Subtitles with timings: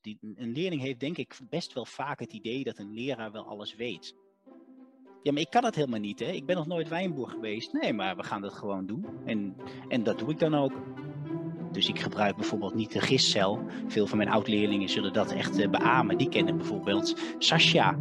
[0.00, 3.44] Die, een leerling heeft denk ik best wel vaak het idee dat een leraar wel
[3.46, 4.14] alles weet.
[5.22, 6.26] Ja, maar ik kan het helemaal niet, hè.
[6.26, 7.72] Ik ben nog nooit wijnboer geweest.
[7.72, 9.06] Nee, maar we gaan dat gewoon doen.
[9.24, 9.56] En,
[9.88, 10.72] en dat doe ik dan ook.
[11.72, 13.64] Dus ik gebruik bijvoorbeeld niet de gistcel.
[13.86, 16.18] Veel van mijn oud-leerlingen zullen dat echt uh, beamen.
[16.18, 17.98] Die kennen bijvoorbeeld Sascha.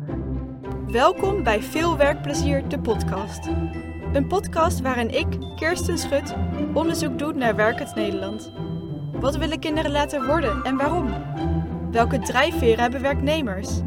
[0.87, 3.45] Welkom bij Veel Werkplezier, de podcast.
[4.13, 6.35] Een podcast waarin ik, Kirsten Schut,
[6.73, 8.51] onderzoek doe naar werkend Nederland.
[9.11, 11.07] Wat willen kinderen laten worden en waarom?
[11.91, 13.79] Welke drijfveren hebben werknemers?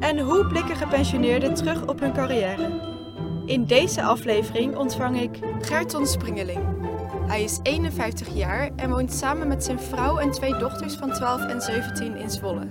[0.00, 2.92] En hoe blikken gepensioneerden terug op hun carrière?
[3.46, 6.60] In deze aflevering ontvang ik Gerton Springeling.
[7.26, 11.46] Hij is 51 jaar en woont samen met zijn vrouw en twee dochters van 12
[11.46, 12.68] en 17 in Zwolle.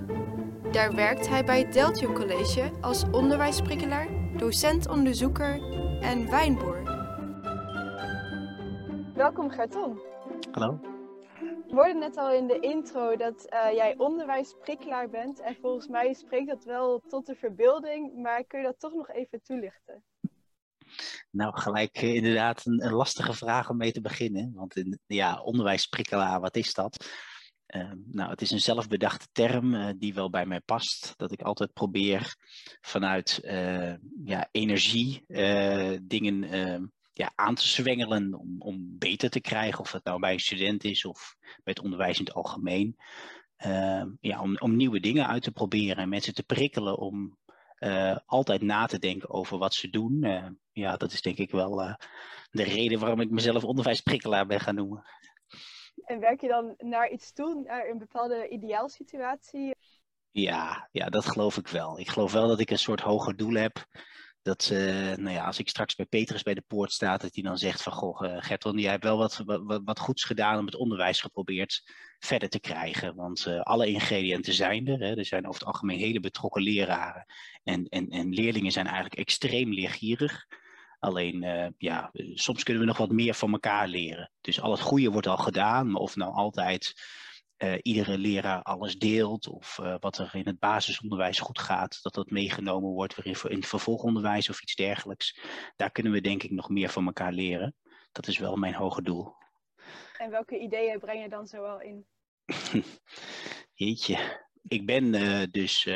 [0.72, 5.60] Daar werkt hij bij het Deltion College als onderwijsprikkelaar, docent-onderzoeker
[6.00, 6.82] en wijnboer.
[9.14, 9.98] Welkom Gerton.
[10.50, 10.93] Hallo.
[11.74, 15.40] We hoorden net al in de intro dat uh, jij onderwijsprikkelaar bent.
[15.40, 18.16] En volgens mij spreekt dat wel tot de verbeelding.
[18.16, 20.04] Maar kun je dat toch nog even toelichten?
[21.30, 24.52] Nou, gelijk uh, inderdaad een, lastige vraag om mee te beginnen.
[24.54, 27.06] Want in, ja, onderwijsprikkelaar, wat is dat?
[27.66, 31.12] Uh, nou, het is een zelfbedachte term die wel bij mij past.
[31.16, 32.36] Dat ik altijd probeer
[32.80, 33.38] vanuit
[34.24, 35.24] ja, energie
[36.02, 39.80] dingen ja, aan te zwengelen om, om beter te krijgen.
[39.80, 42.96] Of het nou bij een student is of bij het onderwijs in het algemeen.
[43.66, 47.38] Uh, ja, om, om nieuwe dingen uit te proberen en mensen te prikkelen om
[47.78, 50.24] uh, altijd na te denken over wat ze doen.
[50.24, 51.94] Uh, ja, dat is denk ik wel uh,
[52.50, 55.04] de reden waarom ik mezelf onderwijsprikkelaar ben gaan noemen.
[56.04, 59.74] En werk je dan naar iets toe, naar een bepaalde ideaalsituatie?
[60.30, 61.98] Ja, ja, dat geloof ik wel.
[61.98, 63.86] Ik geloof wel dat ik een soort hoger doel heb
[64.44, 64.68] dat
[65.16, 67.82] nou ja, als ik straks bij Petrus bij de poort sta, dat hij dan zegt
[67.82, 71.20] van, goh, uh, Gerton, jij hebt wel wat, wat, wat goeds gedaan om het onderwijs
[71.20, 71.82] geprobeerd
[72.18, 73.14] verder te krijgen.
[73.14, 74.98] Want uh, alle ingrediënten zijn er.
[74.98, 75.16] Hè.
[75.16, 77.26] Er zijn over het algemeen hele betrokken leraren.
[77.62, 80.46] En, en, en leerlingen zijn eigenlijk extreem leergierig.
[80.98, 84.30] Alleen, ja, soms kunnen we nog wat meer van elkaar leren.
[84.40, 86.94] Dus al het goede wordt al gedaan, maar of nou altijd
[87.58, 92.14] uh, iedere leraar alles deelt of uh, wat er in het basisonderwijs goed gaat, dat
[92.14, 95.40] dat meegenomen wordt weer in het vervolgonderwijs of iets dergelijks.
[95.76, 97.74] Daar kunnen we denk ik nog meer van elkaar leren.
[98.12, 99.34] Dat is wel mijn hoge doel.
[100.18, 102.06] En welke ideeën breng je dan zoal in?
[103.74, 105.86] Jeetje, ik ben uh, dus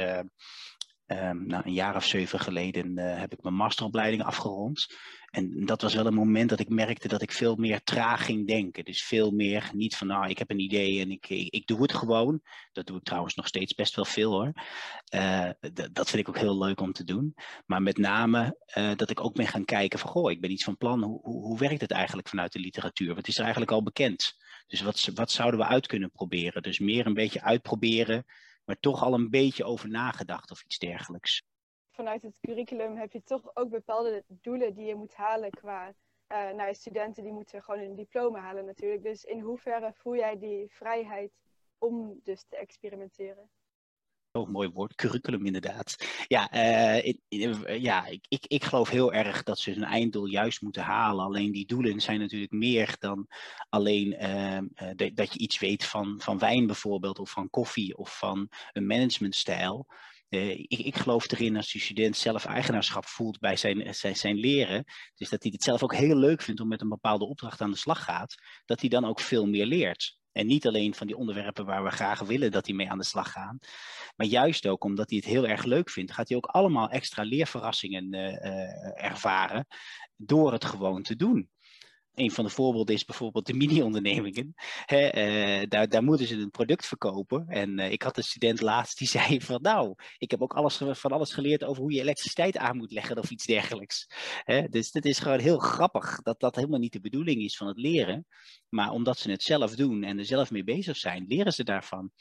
[1.12, 4.86] Um, nou, een jaar of zeven geleden heb ik mijn masteropleiding afgerond.
[5.30, 8.46] En dat was wel een moment dat ik merkte dat ik veel meer traag ging
[8.46, 8.84] denken.
[8.84, 11.92] Dus veel meer niet van, nou, ik heb een idee en ik, ik, doe het
[11.92, 12.40] gewoon.
[12.72, 14.52] Dat doe ik trouwens nog steeds best wel veel hoor.
[15.14, 15.50] Uh,
[15.92, 17.34] dat vind ik ook heel leuk om te doen.
[17.66, 20.64] Maar met name uh, dat ik ook ben gaan kijken van, goh, ik ben iets
[20.64, 21.02] van plan.
[21.02, 23.14] Hoe, hoe, hoe werkt het eigenlijk vanuit de literatuur?
[23.14, 24.36] Wat is er eigenlijk al bekend?
[24.66, 26.62] Dus wat, wat zouden we uit kunnen proberen?
[26.62, 28.24] Dus meer een beetje uitproberen
[28.68, 31.42] maar toch al een beetje over nagedacht of iets dergelijks.
[31.98, 35.94] Vanuit het curriculum heb je toch ook bepaalde doelen die je moet halen qua
[36.32, 39.02] uh, nou, studenten die moeten gewoon een diploma halen natuurlijk.
[39.02, 41.32] Dus in hoeverre voel jij die vrijheid
[41.78, 43.50] om dus te experimenteren?
[44.32, 45.96] Oh, mooi woord, curriculum inderdaad.
[46.26, 46.50] Ja,
[47.02, 50.82] in, in, ja ik, ik, ik geloof heel erg dat ze hun einddoel juist moeten
[50.82, 51.24] halen.
[51.24, 53.26] Alleen die doelen zijn natuurlijk meer dan
[53.68, 54.10] alleen
[54.96, 58.86] de, dat je iets weet van, van wijn bijvoorbeeld, of van koffie, of van een
[58.86, 59.86] managementstijl.
[60.28, 64.36] Uh, ik, ik, geloof erin als die student zelf eigenaarschap voelt bij zijn, zijn, zijn
[64.36, 64.84] leren.
[65.14, 67.70] Dus dat hij het zelf ook heel leuk vindt om met een bepaalde opdracht aan
[67.70, 68.34] de slag gaat.
[68.64, 70.16] Dat hij dan ook veel meer leert.
[70.32, 73.04] En niet alleen van die onderwerpen waar we graag willen dat hij mee aan de
[73.04, 73.68] slag gaat.
[74.16, 77.22] Maar juist ook omdat hij het heel erg leuk vindt, gaat hij ook allemaal extra
[77.22, 79.66] leerverrassingen uh, uh, ervaren
[80.16, 81.50] door het gewoon te doen
[82.18, 84.54] een van de voorbeelden is bijvoorbeeld de mini-ondernemingen.
[84.92, 87.48] Uh, daar, daar, moeten ze een product verkopen.
[87.48, 90.76] En uh, ik had een student laatst die zei van nou, ik heb ook alles,
[90.76, 94.06] van alles geleerd over hoe je elektriciteit aan moet leggen of iets dergelijks.
[94.70, 97.78] Dus het is gewoon heel grappig dat dat helemaal niet de bedoeling is van het
[97.78, 98.26] leren.
[98.68, 102.12] Maar omdat ze het zelf doen en er zelf mee bezig zijn, leren ze daarvan.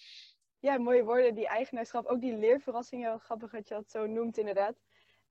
[0.60, 4.76] Ja, mooie woorden, die eigenaarschap, ook die leerverrassingen, grappig dat je dat zo noemt inderdaad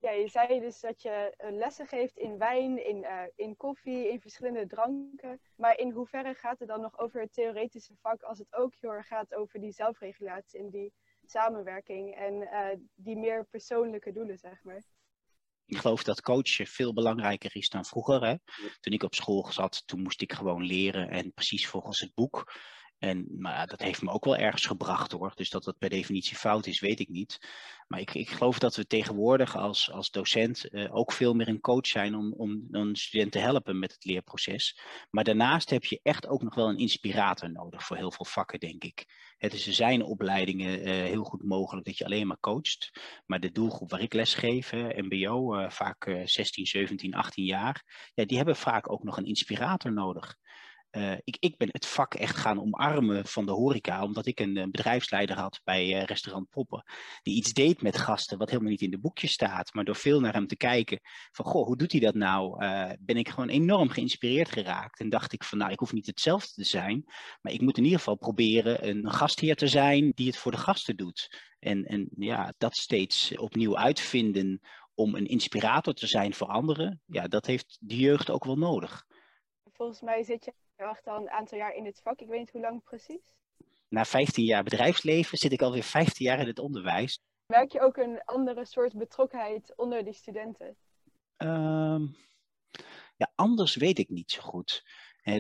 [0.07, 4.09] ja, je zei dus dat je eh, lessen geeft in wijn, in, uh, in koffie,
[4.09, 5.41] in verschillende dranken.
[5.57, 9.03] Maar in hoeverre gaat het dan nog over het theoretische vak als het ook heel
[9.03, 10.93] gaat over die zelfregulatie en die
[11.25, 14.83] samenwerking en uh, die meer persoonlijke doelen, zeg maar?
[15.67, 18.27] Ik geloof dat coachen veel belangrijker is dan vroeger.
[18.27, 18.35] Hè?
[18.81, 22.53] Toen ik op school zat, toen moest ik gewoon leren en precies volgens het boek.
[22.99, 25.33] En maar dat heeft me ook wel ergens gebracht hoor.
[25.35, 27.39] Dus dat dat per definitie fout is, weet ik niet.
[27.87, 31.61] Maar ik, ik geloof dat we tegenwoordig als, als docent uh, ook veel meer een
[31.61, 34.81] coach zijn om, om een student te helpen met het leerproces.
[35.11, 38.61] Maar daarnaast heb je echt ook nog wel een inspirator nodig voor heel veel vakken,
[38.61, 39.05] denk ik.
[39.39, 42.91] Het is, er zijn opleidingen uh, heel goed mogelijk dat je alleen maar coacht.
[43.27, 48.25] Maar de doelgroep waar ik les geef, MBO, uh, vaak 16, 17, 18 jaar, ja,
[48.25, 50.37] die hebben vaak ook nog een inspirator nodig.
[50.97, 54.57] Uh, ik, ik, ben het vak echt gaan omarmen van de horeca, omdat ik een,
[54.57, 56.83] een bedrijfsleider had bij uh, restaurant Poppen,
[57.23, 60.21] die iets deed met gasten wat helemaal niet in de boekjes staat, maar door veel
[60.21, 61.01] naar hem te kijken
[61.31, 62.59] van, goh, hoe doet hij dat nou,
[63.01, 66.53] ben ik gewoon enorm geïnspireerd geraakt en dacht ik van, nou, ik hoef niet hetzelfde
[66.53, 67.05] te zijn,
[67.41, 70.59] maar ik moet in ieder geval proberen een gastheer te zijn die het voor de
[70.59, 71.41] gasten doet.
[71.59, 74.61] En, en ja, dat steeds opnieuw uitvinden
[74.95, 79.07] om een inspirator te zijn voor anderen, ja, dat heeft de jeugd ook wel nodig.
[79.73, 82.21] Volgens mij zit je wacht al een aantal jaar in dit vak.
[82.21, 83.35] Ik weet niet hoe lang precies.
[83.89, 87.21] Na 15 jaar bedrijfsleven zit ik alweer 15 jaar in het onderwijs.
[87.47, 90.77] Merk je ook een andere soort betrokkenheid onder die studenten?
[91.37, 92.17] Um,
[93.17, 94.85] ja, anders weet ik niet zo goed.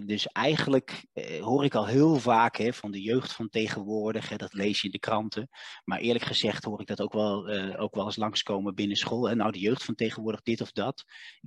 [0.04, 4.36] dus eigenlijk eh, hoor ik al heel vaak he, van de jeugd van tegenwoordig, he,
[4.36, 5.48] dat lees je in de kranten.
[5.84, 9.30] Maar eerlijk gezegd hoor ik dat ook wel, uh, ook wel eens langskomen binnen school.
[9.30, 11.04] En nou, de jeugd van tegenwoordig dit of dat.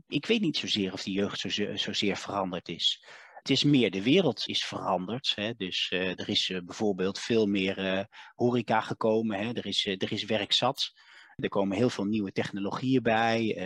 [0.07, 3.03] Ik weet niet zozeer of die jeugd zo, zozeer veranderd is.
[3.49, 5.31] Is meer, de wereld is veranderd.
[5.35, 5.53] Hè?
[5.53, 8.03] Dus uh, er is uh, bijvoorbeeld veel meer uh,
[8.35, 9.39] horeca gekomen.
[9.39, 9.53] Hè?
[9.53, 10.91] Er, is, er is werk zat.
[11.35, 13.57] Er komen heel veel nieuwe technologieën bij.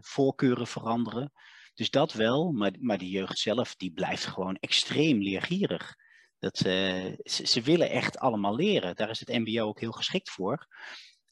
[0.00, 1.32] voorkeuren veranderen.
[1.74, 5.94] Dus dat wel, maar, maar de jeugd zelf die blijft gewoon extreem leergierig.
[6.38, 8.96] Dat, ze, ze willen echt allemaal leren.
[8.96, 10.66] Daar is het MBO ook heel geschikt voor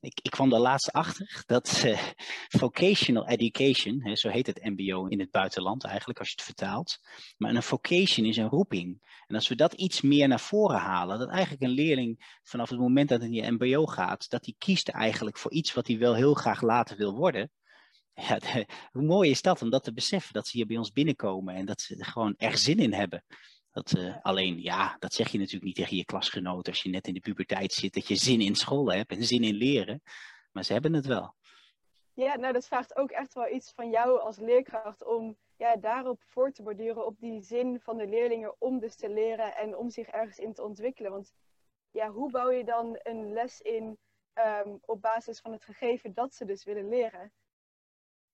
[0.02, 2.02] ik, ik kwam er laatst achter dat uh,
[2.48, 6.98] vocational education, hè, zo heet het MBO in het buitenland eigenlijk als je het vertaalt,
[7.36, 9.02] maar een vocation is een roeping.
[9.26, 12.78] En als we dat iets meer naar voren halen, dat eigenlijk een leerling vanaf het
[12.78, 15.98] moment dat hij in je MBO gaat, dat hij kiest eigenlijk voor iets wat hij
[15.98, 17.50] wel heel graag later wil worden.
[18.14, 20.92] Ja, de, hoe mooi is dat om dat te beseffen, dat ze hier bij ons
[20.92, 23.24] binnenkomen en dat ze er gewoon erg zin in hebben.
[23.72, 27.06] Dat, uh, alleen, ja, dat zeg je natuurlijk niet tegen je klasgenoten als je net
[27.06, 30.02] in de puberteit zit, dat je zin in school hebt en zin in leren.
[30.52, 31.34] Maar ze hebben het wel.
[32.14, 36.22] Ja, nou dat vraagt ook echt wel iets van jou als leerkracht om ja, daarop
[36.26, 39.90] voor te borduren, op die zin van de leerlingen om dus te leren en om
[39.90, 41.10] zich ergens in te ontwikkelen.
[41.10, 41.32] Want
[41.90, 43.98] ja, hoe bouw je dan een les in
[44.34, 47.32] um, op basis van het gegeven dat ze dus willen leren?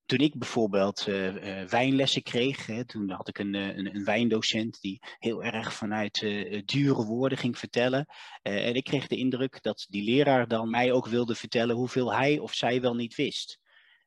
[0.09, 4.05] Toen ik bijvoorbeeld uh, uh, wijnlessen kreeg, hè, toen had ik een, eh, een, een,
[4.05, 6.21] wijndocent die heel erg vanuit
[6.65, 8.07] dure woorden ging vertellen.
[8.43, 12.39] en ik kreeg de indruk dat die leraar dan mij ook wilde vertellen hoeveel hij
[12.39, 13.59] of zij wel niet wist.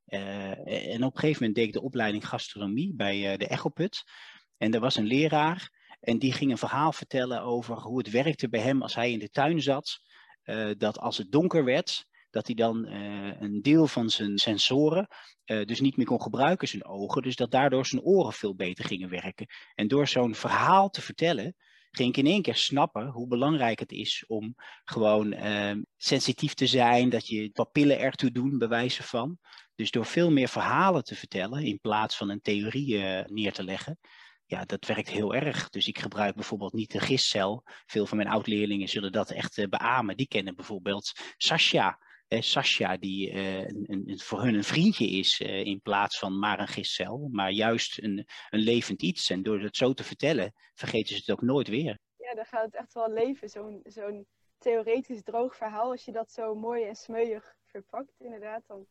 [0.06, 4.04] en op een gegeven moment deed ik de opleiding gastronomie bij de Echoput.
[4.58, 5.70] En er was een leraar
[6.00, 9.20] en die ging een verhaal vertellen over hoe het werkte bij hem als hij in
[9.20, 10.00] de tuin zat.
[10.78, 15.08] dat als het donker werd, dat hij dan uh, een deel van zijn sensoren
[15.46, 17.22] uh, dus niet meer kon gebruiken, zijn ogen.
[17.22, 19.48] Dus dat daardoor zijn oren veel beter gingen werken.
[19.76, 21.56] En door zo'n verhaal te vertellen,
[21.92, 26.68] ging ik in één keer snappen hoe belangrijk het is om gewoon uh, sensitief te
[26.68, 29.38] zijn, dat je papillen ertoe doen, bij wijze van.
[29.76, 34.00] Dus door veel meer verhalen te vertellen, in plaats van een theorie neer te leggen,
[34.52, 35.70] ja, dat werkt heel erg.
[35.70, 37.64] Dus ik gebruik bijvoorbeeld niet de gistcel.
[37.86, 40.18] Veel van mijn oud-leerlingen zullen dat echt beamen.
[40.18, 45.42] Die kennen bijvoorbeeld Sasha eh, Sascha, die eh, een, een, voor hun een vriendje is
[45.42, 49.30] eh, in plaats van maar een gistcel, maar juist een, een levend iets.
[49.30, 52.00] En door het zo te vertellen, vergeten ze het ook nooit weer.
[52.18, 55.92] Ja, dan gaat het echt wel leven, zo'n zo'n theoretisch droog verhaal.
[55.92, 58.88] Als je dat zo mooi en smeuig verpakt, inderdaad, dan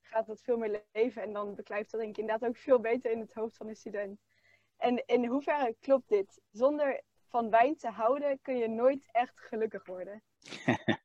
[0.00, 1.22] gaat dat veel meer leven.
[1.22, 3.74] En dan beklijft dat denk ik inderdaad ook veel beter in het hoofd van de
[3.74, 4.20] student.
[4.76, 6.40] En in hoeverre klopt dit?
[6.50, 10.22] Zonder van wijn te houden kun je nooit echt gelukkig worden.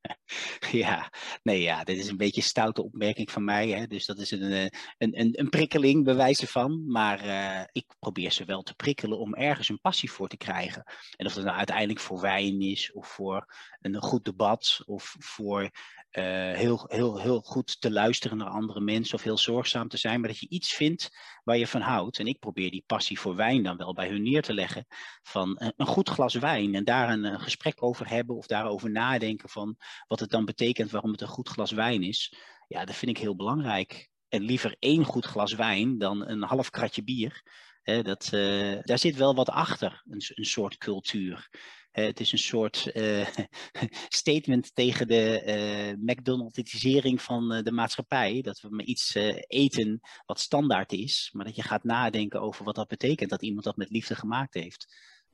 [0.72, 1.12] ja,
[1.44, 3.70] nee, ja, dit is een beetje een stoute opmerking van mij.
[3.70, 3.88] Hè?
[3.88, 4.66] Dus dat is een, eh,
[4.98, 6.92] een, een, prikkeling, bewijzen van.
[6.92, 10.84] Maar uh, ik probeer ze wel te prikkelen om ergens een passie voor te krijgen.
[11.16, 13.46] En of dat nou uiteindelijk voor wijn is, of voor
[13.82, 15.72] een goed debat, of voor
[16.12, 20.20] uh, heel, heel, heel goed te luisteren naar andere mensen, of heel zorgzaam te zijn.
[20.20, 21.10] Maar dat je iets vindt
[21.44, 22.20] waar je van houdt.
[22.20, 24.86] En ik probeer die passie voor wijn dan wel bij hun neer te leggen.
[25.24, 28.92] Van een, een goed glas wijn en daar een, een gesprek over hebben, of daarover
[28.92, 32.34] nadenken van wat het dan betekent waarom het een goed glas wijn is.
[32.68, 34.10] Ja, dat vind ik heel belangrijk.
[34.30, 37.42] En liever één goed glas wijn dan een half kratje bier.
[37.84, 41.50] dat, uh, daar zit wel wat achter, een, een soort cultuur.
[41.92, 43.28] het is een soort uh,
[44.22, 48.42] statement tegen de uh, McDonaldisering van de maatschappij.
[48.42, 49.16] Dat we maar iets
[49.48, 53.64] eten wat standaard is, maar dat je gaat nadenken over wat dat betekent dat iemand
[53.64, 54.86] dat met liefde gemaakt heeft.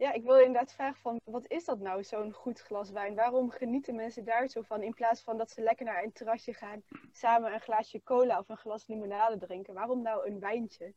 [0.03, 3.15] Ja, ik wil inderdaad vragen van, wat is dat nou, zo'n goed glas wijn?
[3.15, 6.53] Waarom genieten mensen daar zo van, in plaats van dat ze lekker naar een terrasje
[6.53, 9.73] gaan, samen een glaasje cola of een glas limonade drinken?
[9.73, 10.93] Waarom nou een wijntje?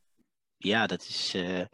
[0.57, 1.35] Ja, dat is...
[1.35, 1.65] Uh...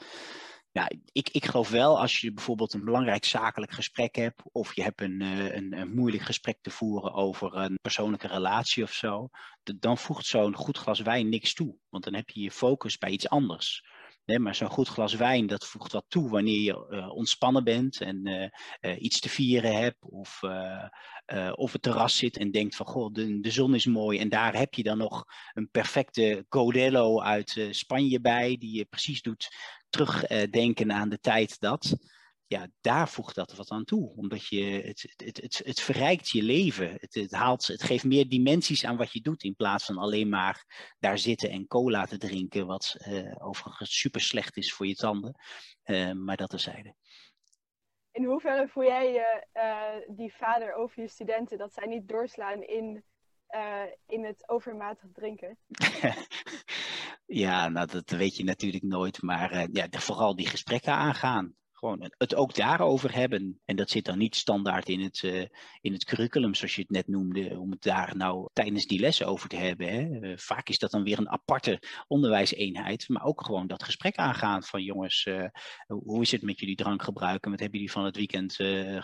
[0.71, 4.83] Ja, ik, ik geloof wel als je bijvoorbeeld een belangrijk zakelijk gesprek hebt, of je
[4.83, 9.29] hebt een, eh, een, een moeilijk gesprek te voeren over een persoonlijke relatie of zo,
[9.79, 11.77] dan voegt zo'n goed glas wijn niks toe.
[11.89, 13.85] Want dan heb je je focus bij iets anders.
[14.25, 18.29] Maar zo'n goed glas wijn, dat voegt wat toe wanneer je uh, ontspannen bent en
[18.29, 18.49] uh,
[18.81, 20.05] uh, iets te vieren hebt.
[20.05, 20.41] Of,
[21.53, 24.19] of het terras zit en denkt van, goh, de, de, zon is mooi.
[24.19, 29.23] En daar heb je dan nog een perfecte Godello uit Spanje bij, die je precies
[29.23, 29.49] doet
[29.89, 31.97] terugdenken aan de tijd dat
[32.53, 34.13] ja, daar voegt dat wat aan toe.
[34.17, 36.93] Omdat je, het, het, het, het verrijkt je leven.
[36.93, 39.43] Het, het, haalt, het geeft meer dimensies aan wat je doet.
[39.43, 40.65] In plaats van alleen maar
[40.99, 42.67] daar zitten en cola te drinken.
[42.67, 45.35] Wat uh, overigens super slecht is voor je tanden.
[45.85, 46.95] Uh, maar dat terzijde.
[48.13, 52.63] In hoeverre voel jij je uh, die vader over je studenten dat zij niet doorslaan
[52.63, 53.05] in,
[54.07, 55.59] in het overmatig drinken?
[57.45, 59.23] ja, nou dat weet je natuurlijk nooit.
[59.23, 63.61] Maar ja, vooral die gesprekken aangaan gewoon het ook daarover hebben.
[63.65, 65.45] En dat zit dan niet standaard in het, uh,
[65.81, 69.27] in het curriculum, zoals je het net noemde, om het daar nou tijdens die lessen
[69.27, 69.89] over te hebben.
[69.89, 70.01] Hè.
[70.01, 74.63] Uh, vaak is dat dan weer een aparte onderwijseenheid, maar ook gewoon dat gesprek aangaan
[74.63, 75.47] van jongens, uh,
[75.87, 78.55] hoe is het met jullie drankgebruik en wat hebben jullie van het weekend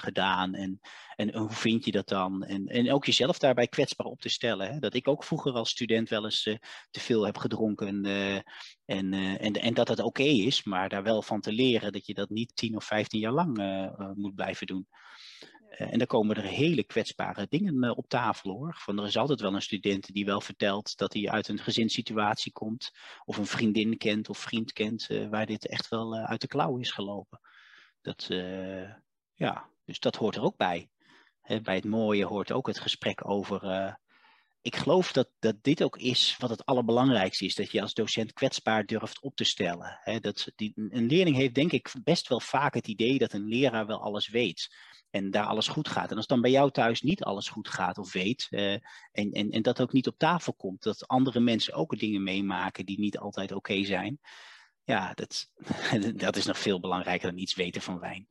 [0.00, 0.80] gedaan en,
[1.16, 2.44] en hoe vind je dat dan?
[2.44, 4.72] En, en ook jezelf daarbij kwetsbaar op te stellen.
[4.72, 4.78] Hè.
[4.78, 6.42] Dat ik ook vroeger als student wel eens
[6.90, 8.02] te veel heb gedronken
[8.88, 12.06] en, uh, en, en dat dat oké is, maar daar wel van te leren dat
[12.06, 14.88] je dat niet 10 of 15 jaar lang uh, moet blijven doen.
[15.70, 18.74] Uh, en dan komen er hele kwetsbare dingen op tafel hoor.
[18.78, 22.52] Van, er is altijd wel een student die wel vertelt dat hij uit een gezinssituatie
[22.52, 22.90] komt,
[23.24, 26.90] of een vriendin kent of vriend kent, waar dit echt wel uit de klauw is
[26.90, 27.40] gelopen.
[28.00, 28.26] Dat,
[29.34, 30.88] ja, dus dat hoort er ook bij.
[31.40, 33.60] Hè, bij het mooie hoort ook het gesprek over
[34.68, 37.54] ik geloof dat, dat dit ook is wat het allerbelangrijkste is.
[37.54, 40.00] Dat je als docent kwetsbaar durft op te stellen.
[40.20, 43.86] dat die, een leerling heeft denk ik best wel vaak het idee dat een leraar
[43.86, 44.76] wel alles weet.
[45.10, 46.10] En daar alles goed gaat.
[46.10, 48.46] En als dan bij jou thuis niet alles goed gaat of weet.
[48.50, 48.72] Uh,
[49.12, 50.82] en, en, en dat ook niet op tafel komt.
[50.82, 54.20] Dat andere mensen ook dingen meemaken die niet altijd oké zijn.
[54.84, 55.50] Ja, dat,
[56.24, 58.28] dat is nog veel belangrijker dan iets weten van wijn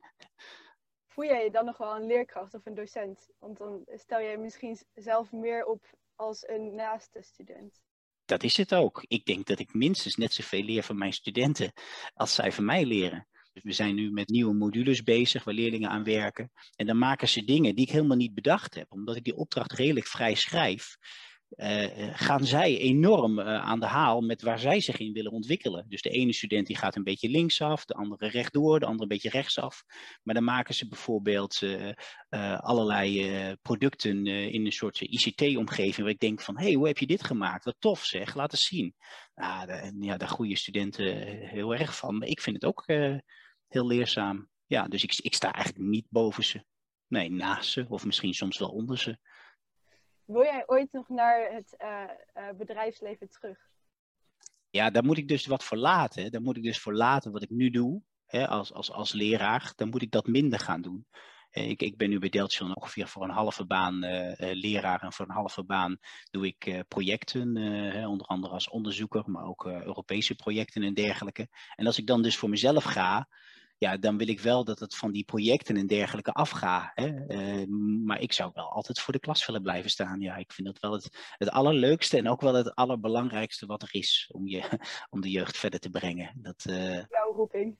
[1.18, 3.30] voel jij je dan nog wel een leerkracht of een docent?
[3.38, 5.84] Want dan stel je misschien zelf meer op
[6.18, 7.80] als een naaste student.
[8.24, 9.04] Dat is het ook.
[9.08, 11.72] Ik denk dat ik minstens net zoveel leer van mijn studenten
[12.14, 13.28] als zij van mij leren.
[13.52, 16.52] Dus we zijn nu met nieuwe modules bezig waar leerlingen aan werken.
[16.76, 19.72] En dan maken ze dingen die ik helemaal niet bedacht heb, omdat ik die opdracht
[19.72, 20.96] redelijk vrij schrijf.
[21.56, 25.84] Uh, gaan zij enorm uh, aan de haal met waar zij zich in willen ontwikkelen.
[25.88, 29.08] Dus de ene student die gaat een beetje linksaf, de andere rechtdoor, de andere een
[29.08, 29.84] beetje rechtsaf.
[30.22, 31.62] Maar dan maken ze bijvoorbeeld
[32.58, 37.06] allerlei producten in een soort ICT-omgeving waar ik denk van, hé, hey, hoe heb je
[37.06, 37.64] dit gemaakt?
[37.64, 38.94] Wat tof zeg, laat eens zien.
[39.34, 41.16] Nou, ja, daar groeien studenten
[41.48, 42.18] heel erg van.
[42.18, 42.84] Maar ik vind het ook
[43.68, 44.48] heel leerzaam.
[44.66, 46.64] Ja, dus ik, ik sta eigenlijk niet boven ze.
[47.06, 49.18] Nee, naast ze of misschien soms wel onder ze.
[50.28, 52.02] Wil jij ooit nog naar het uh,
[52.36, 53.58] uh, bedrijfsleven terug?
[54.70, 56.32] Ja, daar moet ik dus wat voor laten.
[56.32, 59.72] Daar moet ik dus voor laten wat ik nu doe hè, als, als, als leraar.
[59.76, 61.06] Dan moet ik dat minder gaan doen.
[61.50, 63.98] Ik, ik ben nu bij Deltron ongeveer voor een halve baan
[64.38, 65.98] leraar en voor een halve baan
[66.30, 67.56] doe ik projecten,
[68.06, 71.48] onder andere als onderzoeker, maar ook Europese projecten en dergelijke.
[71.74, 73.28] En als ik dan dus voor mezelf ga,
[73.78, 76.92] ja, dan wil ik wel dat het van die projecten en dergelijke afgaat.
[76.94, 77.66] Uh,
[78.04, 80.20] maar ik zou wel altijd voor de klas willen blijven staan.
[80.20, 83.88] Ja, ik vind dat wel het, het allerleukste en ook wel het allerbelangrijkste wat er
[83.90, 84.78] is om, je,
[85.10, 86.32] om de jeugd verder te brengen.
[86.34, 86.94] Dat, uh...
[86.94, 87.76] Jouw roeping.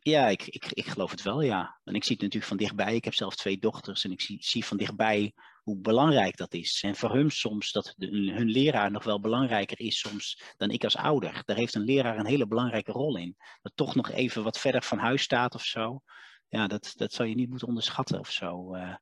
[0.00, 1.80] Ja, ik, ik, ik geloof het wel, ja.
[1.84, 2.94] En ik zie het natuurlijk van dichtbij.
[2.94, 5.34] Ik heb zelf twee dochters en ik zie, zie van dichtbij
[5.66, 6.82] hoe belangrijk dat is.
[6.82, 10.96] En voor hun soms dat hun leraar nog wel belangrijker is soms dan ik als
[10.96, 11.42] ouder.
[11.44, 13.36] Daar heeft een leraar een hele belangrijke rol in.
[13.62, 16.00] Dat toch nog even wat verder van huis staat of zo.
[16.48, 18.74] Ja, dat, dat zou je niet moeten onderschatten of zo.
[18.74, 18.96] Uh,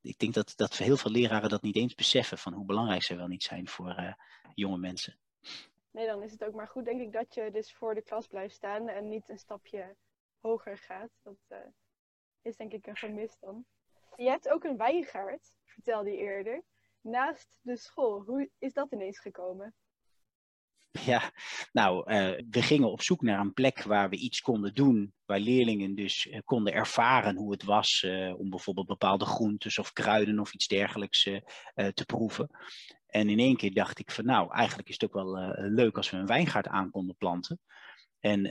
[0.00, 3.16] ik denk dat, dat heel veel leraren dat niet eens beseffen van hoe belangrijk ze
[3.16, 4.12] wel niet zijn voor uh,
[4.54, 5.18] jonge mensen.
[5.90, 8.26] Nee, dan is het ook maar goed denk ik dat je dus voor de klas
[8.26, 9.96] blijft staan en niet een stapje
[10.40, 11.10] hoger gaat.
[11.22, 11.58] Dat uh,
[12.42, 13.66] is denk ik een gemis dan.
[14.18, 16.62] Je hebt ook een wijngaard vertelde je eerder,
[17.00, 18.22] naast de school.
[18.26, 19.74] Hoe is dat ineens gekomen?
[20.90, 21.32] Ja,
[21.72, 25.38] nou, uh, we gingen op zoek naar een plek waar we iets konden doen, waar
[25.38, 30.38] leerlingen dus uh, konden ervaren hoe het was uh, om bijvoorbeeld bepaalde groentes of kruiden
[30.38, 31.22] of iets dergelijks
[31.74, 32.50] te proeven.
[33.06, 36.10] En in één keer dacht ik van nou, eigenlijk is het ook wel leuk als
[36.10, 37.60] we een wijngaard aan konden planten.
[38.20, 38.46] En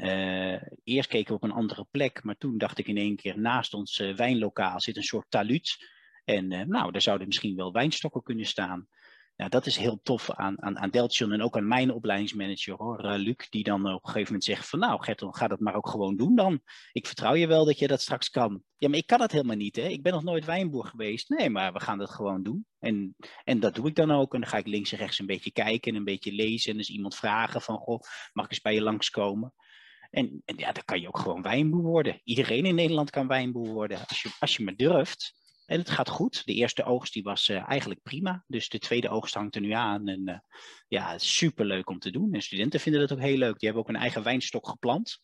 [0.83, 3.73] eerst keken we op een andere plek, maar toen dacht ik in één keer, naast
[3.73, 5.77] ons wijnlokaal zit een soort taluut.
[6.23, 8.87] En nou, daar zouden misschien wel wijnstokken kunnen staan.
[9.37, 13.05] Ja, dat is heel tof aan, aan, aan Deltion en ook aan mijn opleidingsmanager hoor,
[13.05, 15.75] uh, Luc, die dan op een gegeven moment zegt van nou Gerton, ga dat maar
[15.75, 16.61] ook gewoon doen dan.
[16.91, 18.63] Ik vertrouw je wel dat je dat straks kan.
[18.77, 19.87] Ja, maar ik kan dat helemaal niet hè.
[19.87, 21.29] Ik ben nog nooit wijnboer geweest.
[21.29, 22.65] Nee, maar we gaan dat gewoon doen.
[22.79, 24.33] En, en dat doe ik dan ook.
[24.33, 26.71] En dan ga ik links en rechts een beetje kijken en een beetje lezen.
[26.71, 27.99] En dus iemand vragen van goh,
[28.33, 29.53] mag ik eens bij je langskomen?
[30.09, 32.21] En, en ja, dan kan je ook gewoon wijnboer worden.
[32.23, 34.07] Iedereen in Nederland kan wijnboer worden.
[34.07, 35.33] Als je, als je maar durft.
[35.67, 36.45] En het gaat goed.
[36.45, 38.43] De eerste oogst die was uh, eigenlijk prima.
[38.47, 40.07] Dus de tweede oogst hangt er nu aan.
[40.07, 40.37] En uh,
[40.87, 42.33] ja, super leuk om te doen.
[42.33, 43.59] En studenten vinden dat ook heel leuk.
[43.59, 45.19] Die hebben ook een eigen wijnstok geplant.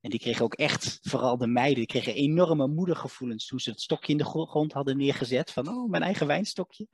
[0.00, 3.80] En die kregen ook echt, vooral de meiden, die kregen enorme moedergevoelens toen ze het
[3.80, 5.50] stokje in de grond hadden neergezet.
[5.50, 6.86] Van, oh, mijn eigen wijnstokje.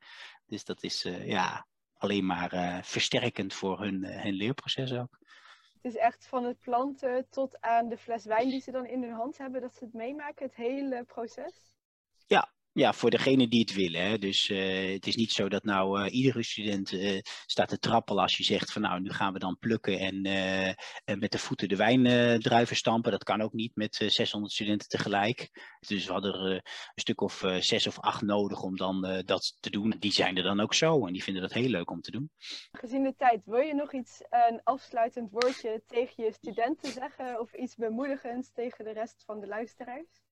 [0.47, 5.19] Dus dat is uh, ja, alleen maar versterkend voor hun, hun leerproces ook.
[5.83, 9.03] Het is echt van het planten tot aan de fles wijn die ze dan in
[9.03, 11.75] hun hand hebben, dat ze het meemaken, het hele proces.
[12.27, 14.03] Ja, ja, voor degene die het willen.
[14.03, 14.19] Hè.
[14.19, 18.23] Dus uh, het is niet zo dat nou uh, iedere student uh, staat te trappelen
[18.23, 20.21] als je zegt van nou, nu gaan we dan plukken en
[21.19, 23.11] met de voeten de wijndruiven stampen.
[23.11, 25.51] Dat kan ook niet met 600 studenten tegelijk.
[25.81, 26.63] Dus we hadden er een
[26.95, 29.95] stuk of zes of acht nodig om dan dat te doen.
[29.99, 32.31] Die zijn er dan ook zo en die vinden dat heel leuk om te doen.
[32.73, 37.55] Gezien de tijd, wil je nog iets, een afsluitend woordje tegen je studenten zeggen of
[37.55, 40.26] iets bemoedigends tegen de rest van de luisteraars?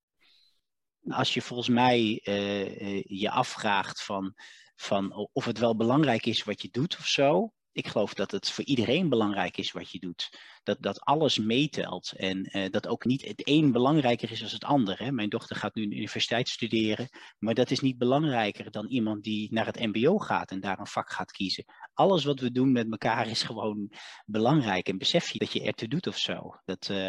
[1.09, 4.35] Als je volgens mij uh, je afvraagt van,
[4.75, 7.53] van of het wel belangrijk is wat je doet of zo.
[7.75, 10.31] Ik geloof dat het voor iedereen belangrijk is wat je doet
[10.65, 12.13] dat, dat alles meetelt.
[12.17, 14.99] En uh, dat ook niet het een belangrijker is dan het ander.
[14.99, 15.13] Hè.
[15.13, 19.53] Mijn dochter gaat nu de universiteit studeren, maar dat is niet belangrijker dan iemand die
[19.53, 21.65] naar het MBO gaat en daar een vak gaat kiezen.
[21.95, 23.93] Alles wat we doen met elkaar is gewoon
[24.27, 24.89] belangrijk.
[24.89, 26.61] En besef je dat je ertoe doet of zo.
[26.65, 27.07] Dat, uh,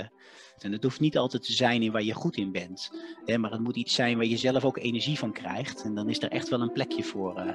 [0.57, 2.91] en het hoeft niet altijd te zijn in waar je goed in bent.
[3.25, 5.83] Hè, maar het moet iets zijn waar je zelf ook energie van krijgt.
[5.83, 7.39] En dan is er echt wel een plekje voor.
[7.39, 7.53] Uh...